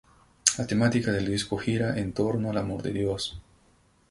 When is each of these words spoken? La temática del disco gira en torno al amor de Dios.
La 0.57 0.65
temática 0.65 1.11
del 1.11 1.27
disco 1.27 1.57
gira 1.57 1.99
en 1.99 2.11
torno 2.11 2.49
al 2.49 2.57
amor 2.57 2.81
de 2.81 2.91
Dios. 2.91 3.39